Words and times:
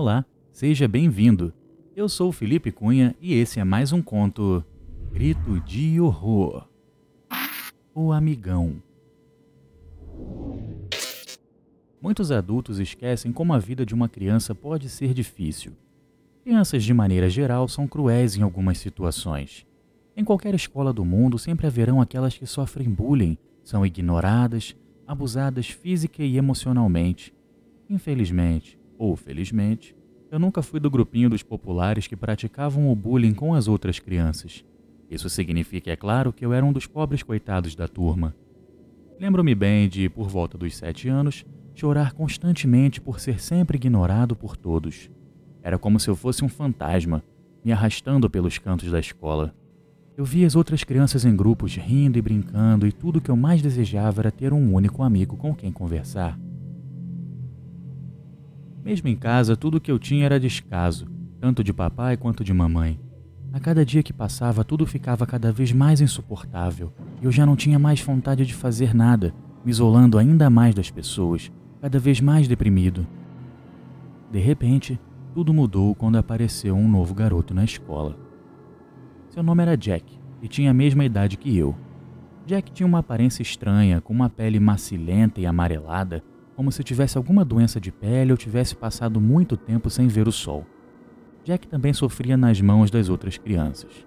Olá, 0.00 0.24
seja 0.52 0.86
bem-vindo. 0.86 1.52
Eu 1.96 2.08
sou 2.08 2.30
Felipe 2.30 2.70
Cunha 2.70 3.16
e 3.20 3.34
esse 3.34 3.58
é 3.58 3.64
mais 3.64 3.92
um 3.92 4.00
conto 4.00 4.64
Grito 5.10 5.58
de 5.62 6.00
Horror. 6.00 6.68
O 7.92 8.12
Amigão. 8.12 8.80
Muitos 12.00 12.30
adultos 12.30 12.78
esquecem 12.78 13.32
como 13.32 13.52
a 13.52 13.58
vida 13.58 13.84
de 13.84 13.92
uma 13.92 14.08
criança 14.08 14.54
pode 14.54 14.88
ser 14.88 15.12
difícil. 15.12 15.72
Crianças, 16.44 16.84
de 16.84 16.94
maneira 16.94 17.28
geral, 17.28 17.66
são 17.66 17.88
cruéis 17.88 18.36
em 18.36 18.42
algumas 18.42 18.78
situações. 18.78 19.66
Em 20.16 20.22
qualquer 20.22 20.54
escola 20.54 20.92
do 20.92 21.04
mundo 21.04 21.40
sempre 21.40 21.66
haverão 21.66 22.00
aquelas 22.00 22.38
que 22.38 22.46
sofrem 22.46 22.88
bullying, 22.88 23.36
são 23.64 23.84
ignoradas, 23.84 24.76
abusadas 25.04 25.68
física 25.68 26.22
e 26.22 26.36
emocionalmente. 26.36 27.34
Infelizmente, 27.90 28.78
ou 28.98 29.16
felizmente, 29.16 29.94
eu 30.30 30.38
nunca 30.38 30.60
fui 30.60 30.78
do 30.78 30.90
grupinho 30.90 31.30
dos 31.30 31.42
populares 31.42 32.06
que 32.06 32.16
praticavam 32.16 32.90
o 32.90 32.94
bullying 32.94 33.32
com 33.32 33.54
as 33.54 33.66
outras 33.68 33.98
crianças. 33.98 34.64
Isso 35.10 35.30
significa, 35.30 35.90
é 35.90 35.96
claro, 35.96 36.32
que 36.32 36.44
eu 36.44 36.52
era 36.52 36.66
um 36.66 36.72
dos 36.72 36.86
pobres 36.86 37.22
coitados 37.22 37.74
da 37.74 37.88
turma. 37.88 38.34
Lembro-me 39.18 39.54
bem 39.54 39.88
de, 39.88 40.08
por 40.08 40.28
volta 40.28 40.58
dos 40.58 40.76
sete 40.76 41.08
anos, 41.08 41.46
chorar 41.74 42.12
constantemente 42.12 43.00
por 43.00 43.20
ser 43.20 43.40
sempre 43.40 43.76
ignorado 43.76 44.36
por 44.36 44.56
todos. 44.56 45.10
Era 45.62 45.78
como 45.78 45.98
se 45.98 46.08
eu 46.08 46.16
fosse 46.16 46.44
um 46.44 46.48
fantasma, 46.48 47.22
me 47.64 47.72
arrastando 47.72 48.28
pelos 48.28 48.58
cantos 48.58 48.90
da 48.90 49.00
escola. 49.00 49.54
Eu 50.16 50.24
via 50.24 50.46
as 50.46 50.56
outras 50.56 50.84
crianças 50.84 51.24
em 51.24 51.34
grupos 51.34 51.76
rindo 51.76 52.18
e 52.18 52.22
brincando, 52.22 52.86
e 52.86 52.92
tudo 52.92 53.18
o 53.18 53.20
que 53.20 53.30
eu 53.30 53.36
mais 53.36 53.62
desejava 53.62 54.20
era 54.20 54.30
ter 54.30 54.52
um 54.52 54.74
único 54.74 55.02
amigo 55.02 55.36
com 55.36 55.54
quem 55.54 55.72
conversar. 55.72 56.38
Mesmo 58.84 59.08
em 59.08 59.16
casa, 59.16 59.56
tudo 59.56 59.80
que 59.80 59.90
eu 59.90 59.98
tinha 59.98 60.24
era 60.24 60.40
descaso, 60.40 61.06
tanto 61.40 61.62
de 61.62 61.72
papai 61.72 62.16
quanto 62.16 62.42
de 62.42 62.52
mamãe. 62.52 62.98
A 63.52 63.58
cada 63.58 63.84
dia 63.84 64.02
que 64.02 64.12
passava, 64.12 64.64
tudo 64.64 64.86
ficava 64.86 65.26
cada 65.26 65.50
vez 65.50 65.72
mais 65.72 66.00
insuportável 66.00 66.92
e 67.20 67.24
eu 67.24 67.32
já 67.32 67.46
não 67.46 67.56
tinha 67.56 67.78
mais 67.78 68.00
vontade 68.00 68.44
de 68.44 68.54
fazer 68.54 68.94
nada, 68.94 69.34
me 69.64 69.70
isolando 69.70 70.18
ainda 70.18 70.50
mais 70.50 70.74
das 70.74 70.90
pessoas, 70.90 71.50
cada 71.80 71.98
vez 71.98 72.20
mais 72.20 72.46
deprimido. 72.46 73.06
De 74.30 74.38
repente, 74.38 75.00
tudo 75.32 75.54
mudou 75.54 75.94
quando 75.94 76.18
apareceu 76.18 76.74
um 76.74 76.88
novo 76.88 77.14
garoto 77.14 77.54
na 77.54 77.64
escola. 77.64 78.18
Seu 79.30 79.42
nome 79.42 79.62
era 79.62 79.76
Jack 79.76 80.18
e 80.42 80.48
tinha 80.48 80.70
a 80.70 80.74
mesma 80.74 81.04
idade 81.04 81.36
que 81.36 81.56
eu. 81.56 81.74
Jack 82.46 82.70
tinha 82.72 82.86
uma 82.86 83.00
aparência 83.00 83.42
estranha, 83.42 84.00
com 84.00 84.12
uma 84.12 84.28
pele 84.28 84.60
macilenta 84.60 85.40
e 85.40 85.46
amarelada, 85.46 86.22
como 86.58 86.72
se 86.72 86.82
tivesse 86.82 87.16
alguma 87.16 87.44
doença 87.44 87.80
de 87.80 87.92
pele 87.92 88.32
ou 88.32 88.36
tivesse 88.36 88.74
passado 88.74 89.20
muito 89.20 89.56
tempo 89.56 89.88
sem 89.88 90.08
ver 90.08 90.26
o 90.26 90.32
sol. 90.32 90.66
Jack 91.44 91.68
também 91.68 91.92
sofria 91.92 92.36
nas 92.36 92.60
mãos 92.60 92.90
das 92.90 93.08
outras 93.08 93.38
crianças. 93.38 94.04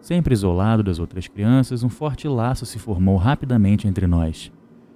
Sempre 0.00 0.32
isolado 0.32 0.84
das 0.84 1.00
outras 1.00 1.26
crianças, 1.26 1.82
um 1.82 1.88
forte 1.88 2.28
laço 2.28 2.64
se 2.64 2.78
formou 2.78 3.16
rapidamente 3.16 3.88
entre 3.88 4.06
nós. 4.06 4.52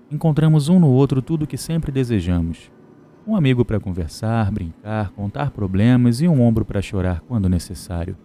Encontramos 0.09 0.69
um 0.69 0.79
no 0.79 0.87
outro 0.87 1.21
tudo 1.21 1.43
o 1.43 1.47
que 1.49 1.57
sempre 1.57 1.91
desejamos: 1.91 2.71
um 3.27 3.35
amigo 3.35 3.65
para 3.65 3.81
conversar, 3.81 4.49
brincar, 4.53 5.11
contar 5.11 5.51
problemas 5.51 6.21
e 6.21 6.29
um 6.29 6.41
ombro 6.41 6.65
para 6.65 6.81
chorar 6.81 7.23
quando 7.23 7.49
necessário. 7.49 8.17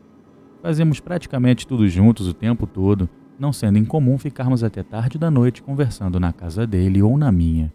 Fazemos 0.61 0.99
praticamente 0.99 1.65
tudo 1.65 1.89
juntos 1.89 2.27
o 2.27 2.35
tempo 2.35 2.67
todo, 2.67 3.09
não 3.39 3.51
sendo 3.51 3.79
incomum 3.79 4.19
ficarmos 4.19 4.63
até 4.63 4.83
tarde 4.83 5.17
da 5.17 5.31
noite 5.31 5.63
conversando 5.63 6.19
na 6.19 6.31
casa 6.31 6.67
dele 6.67 7.01
ou 7.01 7.17
na 7.17 7.31
minha. 7.31 7.73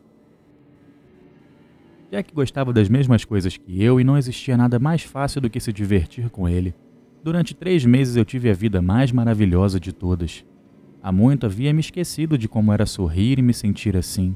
Jack 2.11 2.34
gostava 2.34 2.73
das 2.73 2.89
mesmas 2.89 3.23
coisas 3.25 3.59
que 3.59 3.83
eu 3.83 4.01
e 4.01 4.05
não 4.05 4.17
existia 4.17 4.56
nada 4.56 4.78
mais 4.78 5.03
fácil 5.03 5.42
do 5.42 5.51
que 5.51 5.61
se 5.61 5.73
divertir 5.73 6.31
com 6.31 6.48
ele. 6.48 6.75
Durante 7.23 7.55
três 7.55 7.84
meses 7.84 8.17
eu 8.17 8.25
tive 8.25 8.48
a 8.48 8.55
vida 8.55 8.81
mais 8.81 9.12
maravilhosa 9.12 9.78
de 9.78 9.92
todas. 9.92 10.42
Há 11.03 11.12
muito 11.12 11.45
havia 11.45 11.73
me 11.73 11.80
esquecido 11.80 12.39
de 12.39 12.48
como 12.48 12.73
era 12.73 12.86
sorrir 12.86 13.39
e 13.39 13.42
me 13.42 13.52
sentir 13.52 13.95
assim. 13.95 14.35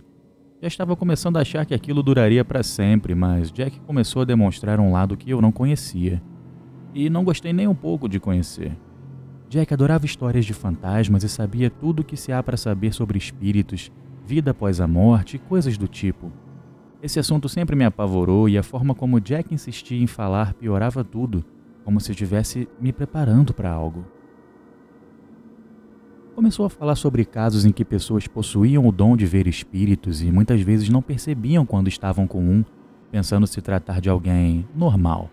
Já 0.60 0.68
estava 0.68 0.94
começando 0.94 1.38
a 1.38 1.40
achar 1.40 1.64
que 1.64 1.72
aquilo 1.72 2.02
duraria 2.02 2.44
para 2.44 2.62
sempre, 2.62 3.14
mas 3.14 3.50
Jack 3.50 3.80
começou 3.80 4.22
a 4.22 4.26
demonstrar 4.26 4.78
um 4.78 4.92
lado 4.92 5.16
que 5.16 5.30
eu 5.30 5.40
não 5.40 5.50
conhecia. 5.50 6.22
E 6.94 7.08
não 7.08 7.24
gostei 7.24 7.54
nem 7.54 7.66
um 7.66 7.74
pouco 7.74 8.06
de 8.06 8.20
conhecer. 8.20 8.76
Jack 9.48 9.72
adorava 9.72 10.04
histórias 10.04 10.44
de 10.44 10.52
fantasmas 10.52 11.24
e 11.24 11.28
sabia 11.28 11.70
tudo 11.70 12.00
o 12.00 12.04
que 12.04 12.18
se 12.18 12.32
há 12.32 12.42
para 12.42 12.58
saber 12.58 12.92
sobre 12.92 13.16
espíritos, 13.16 13.90
vida 14.26 14.50
após 14.50 14.78
a 14.78 14.86
morte 14.86 15.36
e 15.36 15.38
coisas 15.38 15.78
do 15.78 15.88
tipo. 15.88 16.30
Esse 17.02 17.18
assunto 17.18 17.48
sempre 17.48 17.74
me 17.74 17.84
apavorou 17.84 18.48
e 18.48 18.56
a 18.56 18.62
forma 18.62 18.94
como 18.94 19.20
Jack 19.20 19.52
insistia 19.52 20.00
em 20.00 20.06
falar 20.06 20.54
piorava 20.54 21.02
tudo, 21.02 21.44
como 21.84 22.00
se 22.00 22.12
estivesse 22.12 22.68
me 22.80 22.92
preparando 22.92 23.52
para 23.52 23.72
algo. 23.72 24.04
Começou 26.36 26.64
a 26.64 26.70
falar 26.70 26.94
sobre 26.94 27.24
casos 27.24 27.64
em 27.64 27.72
que 27.72 27.84
pessoas 27.84 28.28
possuíam 28.28 28.86
o 28.86 28.92
dom 28.92 29.16
de 29.16 29.26
ver 29.26 29.48
espíritos 29.48 30.22
e 30.22 30.30
muitas 30.30 30.60
vezes 30.60 30.88
não 30.88 31.02
percebiam 31.02 31.66
quando 31.66 31.88
estavam 31.88 32.24
com 32.24 32.40
um, 32.40 32.64
pensando 33.10 33.48
se 33.48 33.60
tratar 33.60 34.00
de 34.00 34.08
alguém 34.08 34.66
normal. 34.72 35.28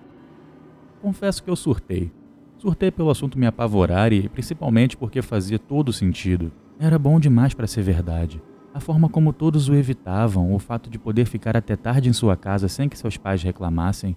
Confesso 1.04 1.44
que 1.44 1.52
eu 1.52 1.56
surtei. 1.56 2.12
Surtei 2.58 2.90
pelo 2.90 3.12
assunto 3.12 3.38
me 3.38 3.46
apavorar 3.46 4.12
e 4.12 4.28
principalmente 4.28 4.98
porque 4.98 5.22
fazia 5.22 5.60
todo 5.60 5.94
sentido. 5.94 6.52
Era 6.80 6.98
bom 6.98 7.20
demais 7.20 7.54
para 7.54 7.68
ser 7.68 7.84
verdade. 7.84 8.42
A 8.72 8.80
forma 8.80 9.10
como 9.10 9.34
todos 9.34 9.68
o 9.68 9.74
evitavam, 9.74 10.54
o 10.54 10.60
fato 10.60 10.90
de 10.90 11.00
poder 11.00 11.26
ficar 11.26 11.58
até 11.58 11.76
tarde 11.76 12.08
em 12.08 12.14
sua 12.14 12.38
casa 12.38 12.68
sem 12.68 12.88
que 12.88 12.98
seus 12.98 13.18
pais 13.18 13.42
reclamassem. 13.42 14.16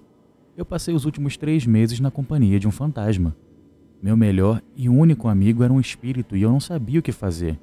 Eu 0.56 0.66
passei 0.66 0.94
os 0.94 1.06
últimos 1.06 1.38
três 1.38 1.64
meses 1.64 2.00
na 2.00 2.10
companhia 2.10 2.60
de 2.60 2.68
um 2.68 2.70
fantasma. 2.70 3.34
Meu 4.02 4.14
melhor 4.14 4.60
e 4.76 4.90
único 4.90 5.28
amigo 5.28 5.62
era 5.64 5.72
um 5.72 5.80
espírito 5.80 6.36
e 6.36 6.42
eu 6.42 6.50
não 6.50 6.60
sabia 6.60 7.00
o 7.00 7.02
que 7.02 7.12
fazer. 7.12 7.58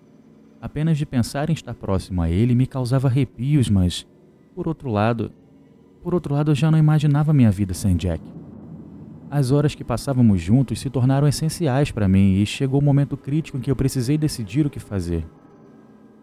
Apenas 0.59 0.97
de 0.97 1.05
pensar 1.05 1.50
em 1.50 1.53
estar 1.53 1.75
próximo 1.75 2.23
a 2.23 2.29
ele 2.29 2.55
me 2.55 2.66
causava 2.66 3.07
arrepios, 3.07 3.69
mas, 3.69 4.07
por 4.56 4.67
outro 4.67 4.89
lado, 4.89 5.31
por 6.01 6.16
outro 6.16 6.33
lado 6.33 6.51
eu 6.51 6.56
já 6.56 6.71
não 6.71 6.77
imaginava 6.77 7.31
minha 7.31 7.51
vida 7.51 7.73
sem 7.73 7.95
Jack. 7.95 8.23
As 9.29 9.51
horas 9.51 9.75
que 9.75 9.83
passávamos 9.83 10.41
juntos 10.41 10.79
se 10.79 10.89
tornaram 10.89 11.27
essenciais 11.27 11.91
para 11.91 12.07
mim 12.07 12.33
e 12.33 12.45
chegou 12.47 12.79
o 12.79 12.83
momento 12.83 13.16
crítico 13.16 13.59
em 13.59 13.61
que 13.61 13.69
eu 13.69 13.75
precisei 13.75 14.17
decidir 14.17 14.66
o 14.66 14.71
que 14.71 14.79
fazer 14.79 15.23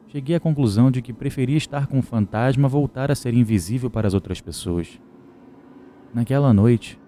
cheguei 0.09 0.37
à 0.37 0.41
conclusão 0.41 0.91
de 0.91 1.03
que 1.03 1.13
preferia 1.13 1.57
estar 1.57 1.87
com 1.87 1.99
o 1.99 2.03
fantasma 2.03 2.69
voltar 2.69 3.11
a 3.11 3.15
ser 3.15 3.35
invisível 3.35 3.91
para 3.91 4.07
as 4.07 4.15
outras 4.15 4.41
pessoas. 4.41 5.01
Naquela 6.15 6.53
noite, 6.53 6.99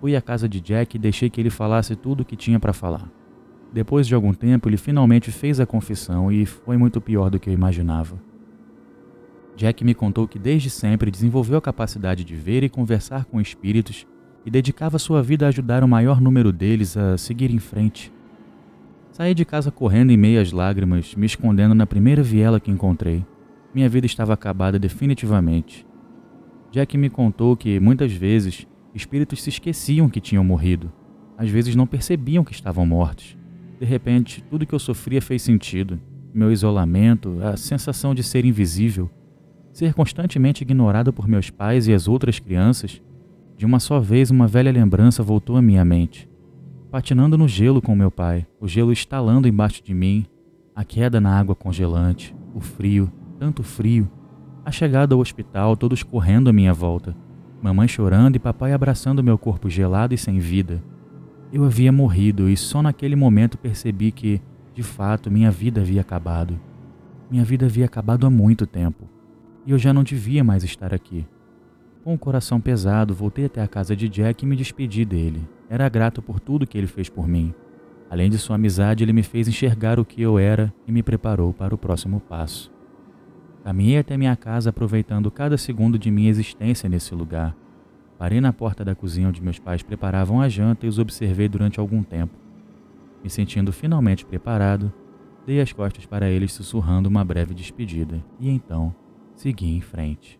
fui 0.00 0.16
à 0.16 0.20
casa 0.20 0.48
de 0.48 0.60
Jack 0.60 0.96
e 0.96 1.00
deixei 1.00 1.30
que 1.30 1.40
ele 1.40 1.50
falasse 1.50 1.94
tudo 1.96 2.20
o 2.20 2.24
que 2.24 2.36
tinha 2.36 2.60
para 2.60 2.72
falar. 2.72 3.10
Depois 3.72 4.06
de 4.06 4.14
algum 4.14 4.32
tempo, 4.32 4.68
ele 4.68 4.76
finalmente 4.76 5.30
fez 5.30 5.60
a 5.60 5.66
confissão 5.66 6.30
e 6.30 6.46
foi 6.46 6.76
muito 6.76 7.00
pior 7.00 7.30
do 7.30 7.38
que 7.38 7.50
eu 7.50 7.54
imaginava. 7.54 8.20
Jack 9.56 9.82
me 9.84 9.94
contou 9.94 10.28
que 10.28 10.38
desde 10.38 10.68
sempre 10.68 11.10
desenvolveu 11.10 11.58
a 11.58 11.62
capacidade 11.62 12.24
de 12.24 12.34
ver 12.34 12.62
e 12.62 12.68
conversar 12.68 13.24
com 13.24 13.40
espíritos 13.40 14.06
e 14.44 14.50
dedicava 14.50 14.98
sua 14.98 15.22
vida 15.22 15.46
a 15.46 15.48
ajudar 15.48 15.82
o 15.82 15.88
maior 15.88 16.20
número 16.20 16.52
deles 16.52 16.96
a 16.96 17.16
seguir 17.16 17.50
em 17.50 17.58
frente. 17.58 18.12
Saí 19.16 19.32
de 19.32 19.46
casa 19.46 19.70
correndo 19.70 20.10
em 20.10 20.16
meias 20.18 20.52
lágrimas, 20.52 21.14
me 21.14 21.24
escondendo 21.24 21.74
na 21.74 21.86
primeira 21.86 22.22
viela 22.22 22.60
que 22.60 22.70
encontrei. 22.70 23.24
Minha 23.74 23.88
vida 23.88 24.04
estava 24.04 24.34
acabada 24.34 24.78
definitivamente. 24.78 25.86
Jack 26.70 26.98
me 26.98 27.08
contou 27.08 27.56
que, 27.56 27.80
muitas 27.80 28.12
vezes, 28.12 28.66
espíritos 28.94 29.42
se 29.42 29.48
esqueciam 29.48 30.10
que 30.10 30.20
tinham 30.20 30.44
morrido. 30.44 30.92
Às 31.38 31.48
vezes 31.48 31.74
não 31.74 31.86
percebiam 31.86 32.44
que 32.44 32.52
estavam 32.52 32.84
mortos. 32.84 33.38
De 33.80 33.86
repente, 33.86 34.44
tudo 34.50 34.66
que 34.66 34.74
eu 34.74 34.78
sofria 34.78 35.22
fez 35.22 35.40
sentido. 35.40 35.98
Meu 36.34 36.52
isolamento, 36.52 37.38
a 37.42 37.56
sensação 37.56 38.14
de 38.14 38.22
ser 38.22 38.44
invisível, 38.44 39.10
ser 39.72 39.94
constantemente 39.94 40.60
ignorado 40.60 41.10
por 41.10 41.26
meus 41.26 41.48
pais 41.48 41.88
e 41.88 41.94
as 41.94 42.06
outras 42.06 42.38
crianças. 42.38 43.00
De 43.56 43.64
uma 43.64 43.80
só 43.80 43.98
vez, 43.98 44.30
uma 44.30 44.46
velha 44.46 44.70
lembrança 44.70 45.22
voltou 45.22 45.56
à 45.56 45.62
minha 45.62 45.86
mente 45.86 46.28
patinando 46.96 47.36
no 47.36 47.46
gelo 47.46 47.82
com 47.82 47.94
meu 47.94 48.10
pai, 48.10 48.46
o 48.58 48.66
gelo 48.66 48.90
estalando 48.90 49.46
embaixo 49.46 49.84
de 49.84 49.92
mim, 49.92 50.24
a 50.74 50.82
queda 50.82 51.20
na 51.20 51.38
água 51.38 51.54
congelante, 51.54 52.34
o 52.54 52.58
frio, 52.58 53.12
tanto 53.38 53.62
frio, 53.62 54.10
a 54.64 54.70
chegada 54.70 55.14
ao 55.14 55.20
hospital, 55.20 55.76
todos 55.76 56.02
correndo 56.02 56.48
à 56.48 56.54
minha 56.54 56.72
volta, 56.72 57.14
mamãe 57.60 57.86
chorando 57.86 58.36
e 58.36 58.38
papai 58.38 58.72
abraçando 58.72 59.22
meu 59.22 59.36
corpo 59.36 59.68
gelado 59.68 60.14
e 60.14 60.16
sem 60.16 60.38
vida. 60.38 60.82
Eu 61.52 61.66
havia 61.66 61.92
morrido 61.92 62.48
e 62.48 62.56
só 62.56 62.80
naquele 62.80 63.14
momento 63.14 63.58
percebi 63.58 64.10
que, 64.10 64.40
de 64.72 64.82
fato, 64.82 65.30
minha 65.30 65.50
vida 65.50 65.82
havia 65.82 66.00
acabado. 66.00 66.58
Minha 67.30 67.44
vida 67.44 67.66
havia 67.66 67.84
acabado 67.84 68.26
há 68.26 68.30
muito 68.30 68.66
tempo 68.66 69.06
e 69.66 69.70
eu 69.70 69.76
já 69.76 69.92
não 69.92 70.02
devia 70.02 70.42
mais 70.42 70.64
estar 70.64 70.94
aqui. 70.94 71.26
Com 72.02 72.14
o 72.14 72.18
coração 72.18 72.58
pesado, 72.58 73.12
voltei 73.14 73.44
até 73.44 73.60
a 73.60 73.68
casa 73.68 73.94
de 73.94 74.08
Jack 74.08 74.46
e 74.46 74.48
me 74.48 74.56
despedi 74.56 75.04
dele. 75.04 75.46
Era 75.68 75.88
grato 75.88 76.22
por 76.22 76.38
tudo 76.38 76.66
que 76.66 76.78
ele 76.78 76.86
fez 76.86 77.08
por 77.08 77.26
mim. 77.26 77.54
Além 78.08 78.30
de 78.30 78.38
sua 78.38 78.56
amizade, 78.56 79.02
ele 79.02 79.12
me 79.12 79.22
fez 79.22 79.48
enxergar 79.48 79.98
o 79.98 80.04
que 80.04 80.22
eu 80.22 80.38
era 80.38 80.72
e 80.86 80.92
me 80.92 81.02
preparou 81.02 81.52
para 81.52 81.74
o 81.74 81.78
próximo 81.78 82.20
passo. 82.20 82.72
Caminhei 83.64 83.98
até 83.98 84.16
minha 84.16 84.36
casa 84.36 84.70
aproveitando 84.70 85.28
cada 85.30 85.58
segundo 85.58 85.98
de 85.98 86.08
minha 86.08 86.30
existência 86.30 86.88
nesse 86.88 87.14
lugar. 87.14 87.56
Parei 88.16 88.40
na 88.40 88.52
porta 88.52 88.84
da 88.84 88.94
cozinha 88.94 89.28
onde 89.28 89.42
meus 89.42 89.58
pais 89.58 89.82
preparavam 89.82 90.40
a 90.40 90.48
janta 90.48 90.86
e 90.86 90.88
os 90.88 91.00
observei 91.00 91.48
durante 91.48 91.80
algum 91.80 92.02
tempo. 92.02 92.38
Me 93.24 93.28
sentindo 93.28 93.72
finalmente 93.72 94.24
preparado, 94.24 94.92
dei 95.44 95.60
as 95.60 95.72
costas 95.72 96.06
para 96.06 96.30
eles 96.30 96.52
sussurrando 96.52 97.08
uma 97.08 97.24
breve 97.24 97.54
despedida 97.54 98.24
e 98.38 98.48
então 98.48 98.94
segui 99.34 99.76
em 99.76 99.80
frente. 99.80 100.38